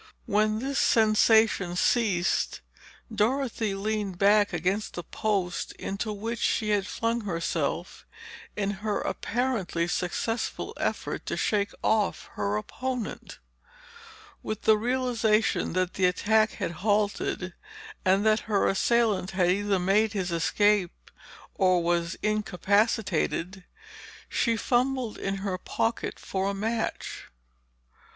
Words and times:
When 0.25 0.57
this 0.57 0.79
sensation 0.79 1.75
ceased, 1.75 2.61
Dorothy 3.13 3.75
leaned 3.75 4.17
back 4.17 4.51
against 4.51 4.95
the 4.95 5.03
post 5.03 5.73
into 5.73 6.11
which 6.11 6.39
she 6.39 6.69
had 6.69 6.87
flung 6.87 7.21
herself 7.21 8.07
in 8.55 8.71
her 8.83 8.99
apparently 8.99 9.87
successful 9.87 10.73
effort 10.77 11.27
to 11.27 11.37
shake 11.37 11.71
off 11.83 12.31
her 12.33 12.57
opponent. 12.57 13.37
With 14.41 14.63
the 14.63 14.75
realization 14.75 15.73
that 15.73 15.93
the 15.93 16.05
attack 16.05 16.53
had 16.53 16.71
halted 16.81 17.53
and 18.03 18.25
that 18.25 18.39
her 18.49 18.65
assailant 18.67 19.29
had 19.37 19.51
either 19.51 19.77
made 19.77 20.13
his 20.13 20.31
escape 20.31 21.11
or 21.53 21.83
was 21.83 22.17
incapacitated, 22.23 23.65
she 24.27 24.57
fumbled 24.57 25.19
in 25.19 25.35
her 25.45 25.59
pocket 25.59 26.17
for 26.17 26.49
a 26.49 26.55
match. 26.55 27.25